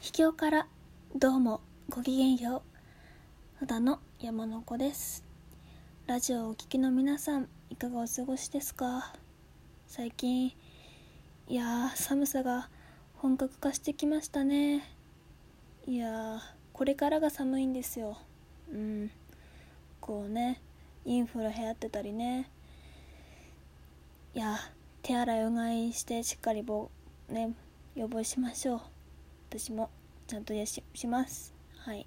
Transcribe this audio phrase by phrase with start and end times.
[0.00, 0.66] 秘境から
[1.16, 2.62] どうもごきげんよ
[3.56, 3.58] う。
[3.58, 5.24] ただの山の子です。
[6.06, 9.12] ラジオをお聴きの皆さんいかがお過ごしですか？
[9.88, 10.52] 最近
[11.48, 12.68] いや寒さが
[13.16, 14.84] 本格化してきましたね。
[15.84, 16.38] いや
[16.72, 18.18] これからが寒いんですよ。
[18.72, 19.10] うん。
[20.00, 20.60] こうね
[21.04, 22.48] インフラ流行ってたりね。
[24.32, 24.58] いや
[25.02, 26.88] 手洗いうがいしてしっかりぼ
[27.28, 27.52] ね
[27.96, 28.80] 予防しましょう。
[29.50, 29.88] 私も
[30.26, 31.54] ちゃんとやしします。
[31.78, 32.06] はい。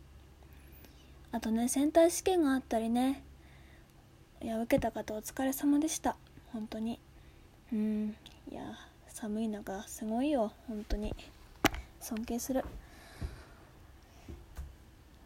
[1.32, 3.24] あとねセンター試験があったりね。
[4.42, 6.16] いや受けた方お疲れ様でした。
[6.54, 7.00] 本当に。
[7.74, 8.16] うん。
[8.52, 8.62] いや
[9.08, 10.52] 寒い中すごいよ。
[10.68, 11.16] 本当に。
[12.00, 12.64] 尊敬する。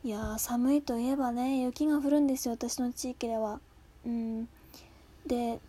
[0.06, 2.54] いや寒いといえばね雪が降るんですよ。
[2.54, 3.60] 私の地域では。
[4.06, 4.48] うん。
[5.26, 5.60] で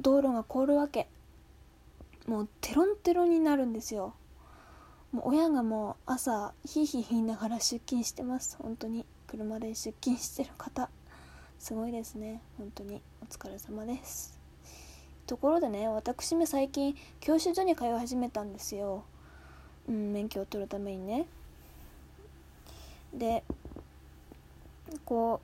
[0.00, 1.08] 道路が凍るわけ。
[2.26, 4.14] もうテロンテロンになるんですよ。
[5.14, 8.56] もう親がもう朝ヒーヒー言いながら出勤してます。
[8.60, 9.06] 本当に。
[9.28, 10.90] 車で出勤してる方。
[11.60, 12.42] すごいですね。
[12.58, 13.00] 本当に。
[13.22, 14.36] お疲れ様です。
[15.28, 19.04] ところでね私め最近教習所に通い始めたんですよ、
[19.88, 21.26] うん、免許を取るためにね。
[23.14, 23.44] で
[25.04, 25.40] こ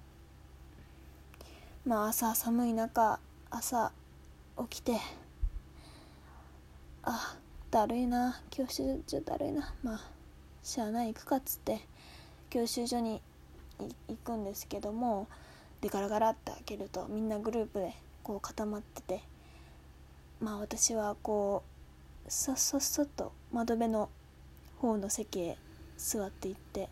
[1.87, 3.93] うまあ朝寒い中朝
[4.69, 4.99] 起きて
[7.05, 7.37] あ
[7.71, 9.75] だるいな教習所だるいな。
[9.83, 10.01] まあ
[10.63, 11.81] しゃあない行くかっつって
[12.51, 13.23] 教習所に
[14.09, 15.29] 行くんですけども
[15.81, 19.23] でガラガラって開けるとみんなグループでこう固まってて
[20.41, 21.63] まあ私はこ
[22.27, 24.11] うそっそっそっと窓辺の
[24.79, 25.59] 方の席へ
[25.97, 26.89] 座っていって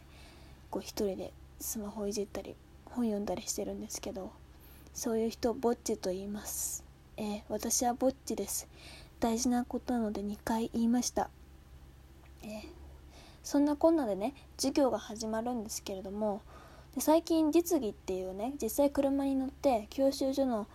[0.70, 4.32] こう一人でスマホいじったり本読んだりしてるんですけど
[4.94, 6.84] そういう人ぼっちと言います。
[7.16, 8.68] えー、私はぼっちです。
[9.20, 11.30] 大事なことなので2回言いました、
[12.42, 12.50] えー、
[13.42, 16.42] そんなこんなでね授業が始まるんですけれども
[16.94, 20.66] で最近実技っていうね実際車に乗って教習所の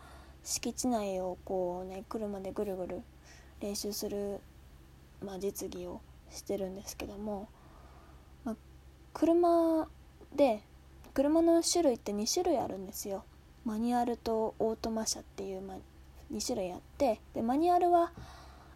[0.43, 3.01] 敷地内をこうね車でぐるぐる
[3.61, 4.41] 練習する、
[5.25, 7.47] まあ、実技をしてるんですけども、
[8.43, 8.55] まあ、
[9.13, 9.87] 車
[10.35, 10.61] で
[11.13, 13.23] 車の種類って2種類あるんですよ。
[13.65, 15.77] マニュアルとオートマ車っていう、まあ、
[16.33, 18.11] 2種類あってでマニュアルは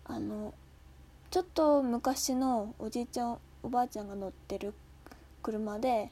[0.06, 0.53] あの
[1.31, 4.73] ちょっと昔のおじいちゃんおばあちゃんが乗ってる
[5.41, 6.12] 車で、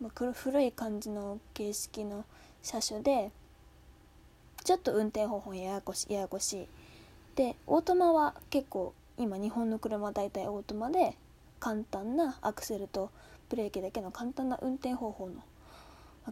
[0.00, 2.24] まあ、古い感じの形式の
[2.62, 3.30] 車種で
[4.64, 6.68] ちょっと運転方法ややこしややこしい。
[7.34, 11.16] でオートマは結構今日本の車大体オートマで
[11.60, 13.10] 簡単なアクセルと
[13.48, 15.34] ブレーキだけの簡単な運転方法の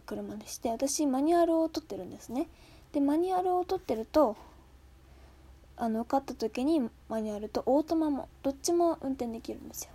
[0.05, 2.47] 車でして私マニュアルを取ってるんですね。
[2.93, 4.35] でマニュアルを取ってると
[5.77, 9.91] あの受かった時にマニュアルとオートマもどっちも運転できるんですよ。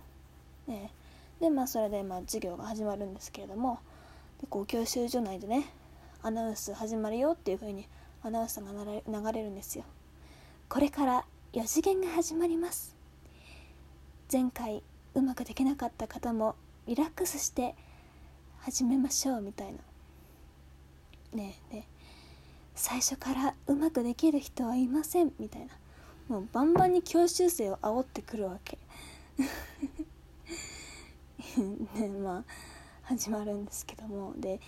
[0.67, 0.91] ね、
[1.39, 3.79] でまあそれでまあ授業が始まるんですけれども
[4.41, 5.65] でこう教習所内でね
[6.21, 7.87] アナウンス始まるよっていう風に
[8.21, 9.85] アナウンスが流れるんですよ。
[10.67, 12.95] これから4次元が始まります。
[14.31, 14.83] 前回
[15.13, 17.75] うまくできなかった方もリラックスして
[18.59, 19.77] 始めましょうみたいな。
[21.33, 21.96] ねえねえ
[22.77, 25.69] 最初からうまくできる人はいませんみたいな。
[26.27, 28.77] もうバンバンに教習生を煽ってくるわけ。
[31.57, 32.43] ねまあ
[33.01, 34.33] 始まるんですけども。
[34.37, 34.61] で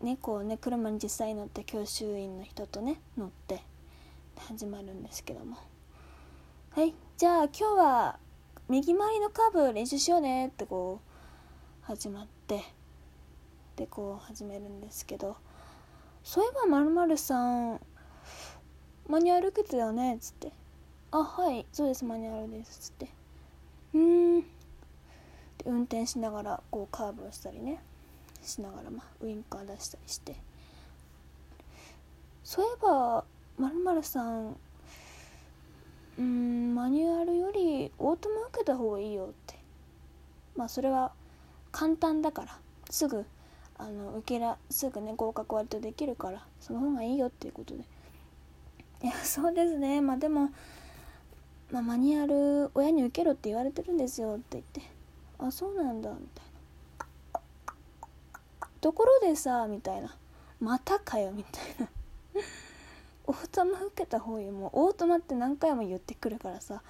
[0.00, 3.60] ねこうね車に実際乗って教習員の人とね乗って
[4.36, 5.56] 始まるんですけども。
[6.70, 8.20] はいじゃあ今日は
[8.68, 11.00] 右回りのカーブ練習しようねってこ
[11.82, 12.62] う始まって。
[13.74, 15.36] でこう始めるんですけど。
[16.26, 17.38] そういえばまるまるさ
[17.72, 17.80] ん
[19.08, 20.50] マニュアル受けてたよねっつって
[21.12, 23.08] あはいそうですマニュアルですっつって
[23.94, 24.40] うん。
[24.40, 24.46] で
[25.66, 27.80] 運転しながらこうカーブをしたりね。
[28.42, 30.34] しながらまあウインカー出したりして
[32.42, 33.24] そういえば
[33.56, 34.56] まるまるさん
[36.18, 39.54] うんマニュアルよりオートマ受けた方がいいよって。
[40.56, 41.12] まあそれは
[41.70, 42.58] 簡単だから。
[42.90, 43.24] すぐ
[43.78, 47.84] あの受けらすぐね合格割とできるからその方がいいよっていうことで。
[49.02, 50.00] いやそうですね。
[50.00, 50.50] まあでも、
[51.70, 54.82] まあ、マニュアル親に受けろって言われてるんですよって言って。
[55.38, 56.44] あそうなんだみたい
[57.34, 57.40] な。
[58.80, 60.16] ところでさみたいな。
[60.60, 61.88] またかよみたいな。
[63.28, 66.82] オートマ受けた方よもうオートマって何回も言ってくるからさ。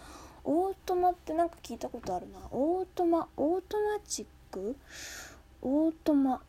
[0.45, 2.39] オートマってなんか聞いたことあるな。
[2.53, 4.77] オートマオートマチック？
[5.63, 6.41] オートマ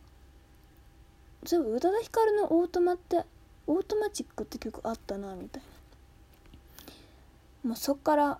[1.44, 3.24] そういえば宇多田ヒカルの「オートマ」って
[3.66, 5.62] 「オートマチック」って曲あったなみたい
[7.62, 7.70] な。
[7.70, 8.38] もうそっから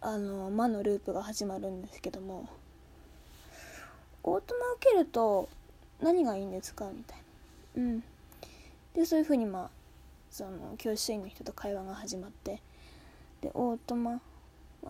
[0.00, 2.48] あの魔のループが始まるんですけども。
[4.28, 5.48] オートマ受けると
[6.00, 7.18] 何がいいんですかみたい
[7.76, 7.82] な。
[7.82, 8.04] うん。
[8.92, 9.70] でそういうふうにまあ
[10.30, 12.60] その教師員の人と会話が始まって。
[13.40, 14.20] でオートマ、ま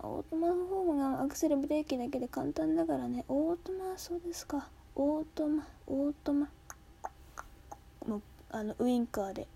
[0.01, 3.25] あ、オートマの方がアクセルブレーキだけで簡単だからね。
[3.27, 4.69] オートマそうですか。
[4.95, 6.49] オートマオートマ。
[8.57, 9.47] あのウインカーで。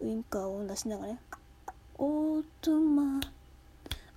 [0.00, 1.20] ウインカーを出しながらね。
[1.98, 3.20] オートマ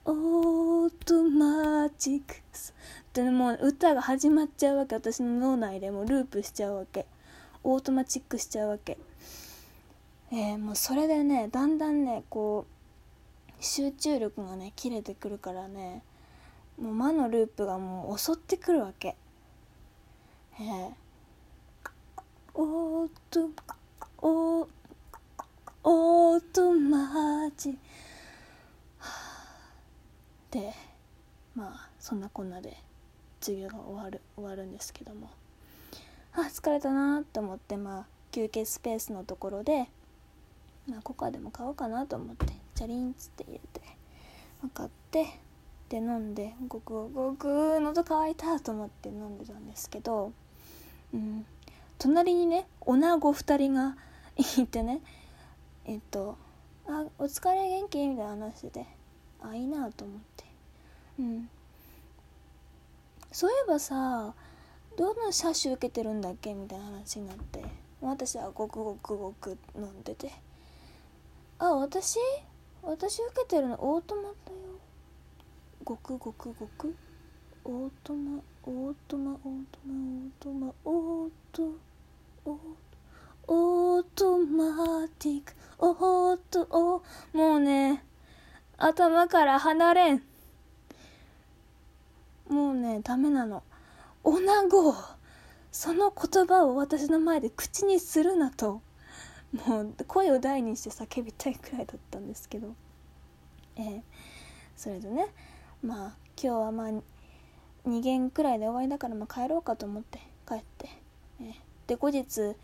[0.06, 2.74] オートマチックス。
[3.14, 4.96] でもう歌が始まっちゃうわけ。
[4.96, 5.92] 私の脳内で。
[5.92, 7.06] もループしちゃうわけ。
[7.66, 8.98] オートマチックしちゃうわけ。
[10.32, 12.66] えー、もうそれでねだんだんねこ
[13.50, 16.02] う集中力がね切れてくるからね。
[16.82, 19.18] もう魔のループがもう襲ってくるわけ。
[20.60, 20.92] えー、
[22.54, 24.68] オートオー
[25.84, 27.78] オートマチ
[30.52, 30.74] で
[31.56, 32.78] まあそんなこんなで
[33.42, 35.30] 授業が終わる終わるんですけども。
[36.36, 39.86] あ疲れたなと思ってまあ休憩スペースのところで
[40.88, 43.82] まあコカでも買おうかなと思ってチャリンっつって入れて、
[44.62, 45.28] まあ、買って
[45.90, 50.32] で飲んでごくごく喉乾いたと思って飲んでたんですけど、
[51.14, 51.46] うん、
[52.00, 53.96] 隣にね女子2人が
[54.38, 55.02] いてね。
[55.86, 56.38] えっと
[56.88, 58.88] 「あお疲れ元気?」みたいな話してて
[59.42, 60.46] あいいなと思って。
[61.20, 61.50] うん。
[63.32, 64.34] そういえばさ
[64.96, 66.54] どの車種受けてるんだっけ？
[66.54, 67.64] みたいな話になって。
[68.02, 70.32] 私はごくごくごく飲んでて。
[71.58, 72.20] あ私？
[72.82, 74.34] 私受けてるのオートマだよ。
[75.84, 76.96] ごくごくごく
[77.66, 79.40] オートマオートマオー
[79.80, 81.64] トマオートマオート
[82.46, 82.58] オー
[82.92, 82.93] ト。
[83.48, 85.54] オートマティック。
[85.80, 87.04] オートオ
[87.38, 88.04] もうね
[88.78, 90.24] 頭から離れん。
[92.48, 93.64] もうねダメなの。
[94.24, 94.96] 女子
[95.72, 98.82] その言葉を私の前で口にするなと。
[99.68, 102.74] もう声を大にして叫びたいくらいだったんですけど。
[103.76, 104.02] えー、
[104.78, 105.28] それでね
[105.84, 106.90] まあ今日はまあ
[107.90, 110.90] 2限くらいで終わりだからまあ帰ろうかと思って帰って、
[111.42, 111.54] えー、
[111.88, 112.56] で後日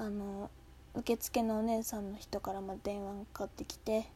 [0.00, 0.50] あの
[0.94, 4.10] 受付のお姉さんの人からま電話がかかってきて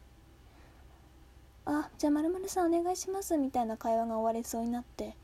[1.66, 5.14] 「あじゃあまるさんお願いします」みたいな会話が終わりそうになって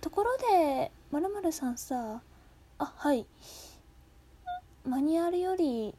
[0.00, 2.22] ところでまるさんさ
[2.78, 3.26] あはい。
[4.82, 5.94] マニュアルより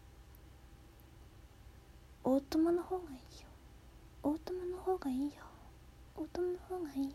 [2.23, 3.47] オートマの方がいいよ。
[4.23, 5.29] オートマの方がいいよ。
[6.15, 7.11] オートマの方がいいよ。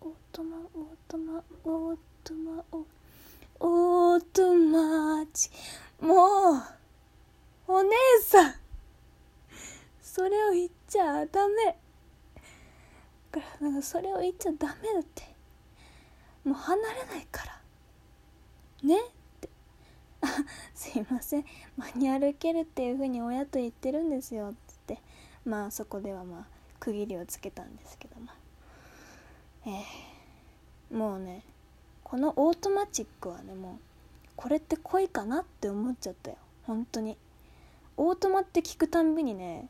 [0.00, 0.70] オートマオー
[1.06, 2.99] トマオートマオートマ
[5.32, 5.50] チ
[6.00, 6.80] もう
[7.68, 7.90] お姉
[8.22, 8.54] さん。
[10.00, 11.76] それを言っちゃダメ。
[13.30, 15.22] だからなんかそれを言っちゃダメだって。
[16.44, 17.60] もう離れないから。
[18.82, 18.96] ね？
[18.98, 19.02] っ
[19.40, 19.48] て。
[20.22, 20.26] あ
[20.74, 21.44] すいません。
[21.76, 24.98] マニュアル受けるっていう風に親と言ってるんですよ」っつって。
[25.44, 26.46] まあそこではまあ
[26.80, 28.32] 区切りをつけたんですけども。
[29.66, 31.44] えー、もうね
[32.02, 33.89] このオートマチックはねもう
[34.40, 36.38] これって恋かなって思っちゃったよ。
[36.62, 37.18] 本当に。
[37.98, 39.68] オートマって聞くたんびにね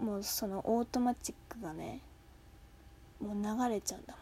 [0.00, 2.00] もうそのオートマチックがね
[3.20, 4.16] もう流れちゃうんだ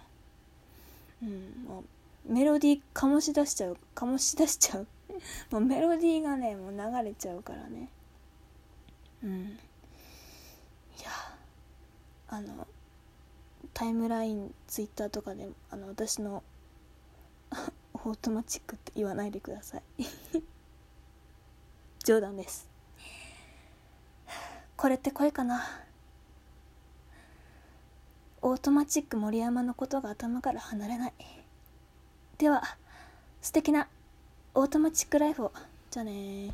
[1.23, 1.33] もん。
[1.33, 1.85] うんも
[2.29, 4.87] うメロディー醸し出しちゃう醸し出しちゃう。
[5.51, 7.89] もうメロディーがねもう流れちゃうからね。
[9.25, 9.41] うん。
[9.41, 11.11] いや
[12.29, 12.67] あの
[13.73, 16.43] タイムラインツイッターとかであの私の
[18.05, 19.83] オートマチックって言わないでください。
[22.05, 22.69] 冗談です。
[24.77, 25.65] これって恋かな。
[28.41, 31.13] オートマチック森山のことが頭から離れない。
[32.39, 32.77] では
[33.41, 33.89] 素敵な
[34.55, 35.53] オートマチックライフを。
[35.93, 36.51] じゃあね